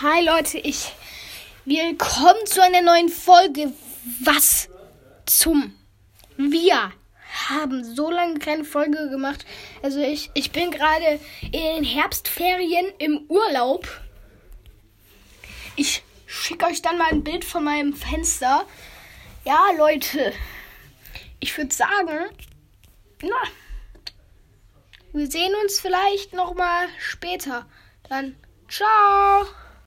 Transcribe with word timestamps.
Hi 0.00 0.24
Leute, 0.24 0.58
ich 0.58 0.92
willkommen 1.64 2.46
zu 2.46 2.62
einer 2.62 2.82
neuen 2.82 3.08
Folge. 3.08 3.72
Was 4.20 4.68
zum 5.26 5.76
wir 6.36 6.92
haben 7.48 7.82
so 7.82 8.08
lange 8.08 8.38
keine 8.38 8.64
Folge 8.64 9.10
gemacht. 9.10 9.44
Also 9.82 9.98
ich, 9.98 10.30
ich 10.34 10.52
bin 10.52 10.70
gerade 10.70 11.18
in 11.42 11.50
den 11.50 11.82
Herbstferien 11.82 12.86
im 12.98 13.24
Urlaub. 13.28 13.88
Ich 15.74 16.04
schicke 16.26 16.66
euch 16.66 16.80
dann 16.80 16.96
mal 16.96 17.10
ein 17.10 17.24
Bild 17.24 17.44
von 17.44 17.64
meinem 17.64 17.92
Fenster. 17.92 18.66
Ja, 19.44 19.64
Leute, 19.76 20.32
ich 21.40 21.58
würde 21.58 21.74
sagen, 21.74 22.30
na, 23.20 23.42
wir 25.12 25.28
sehen 25.28 25.54
uns 25.64 25.80
vielleicht 25.80 26.34
noch 26.34 26.54
mal 26.54 26.86
später. 27.00 27.66
Dann 28.08 28.36
ciao. 28.68 29.44